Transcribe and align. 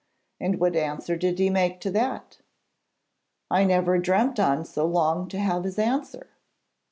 'And 0.39 0.59
what 0.59 0.75
answer 0.75 1.15
did 1.15 1.37
he 1.37 1.51
make 1.51 1.79
to 1.81 1.91
that?' 1.91 2.39
'I 3.51 3.65
never 3.65 3.99
dreamt 3.99 4.39
on 4.39 4.65
so 4.65 4.83
long 4.87 5.27
as 5.27 5.29
to 5.29 5.37
have 5.37 5.63
his 5.63 5.77
answer.' 5.77 6.27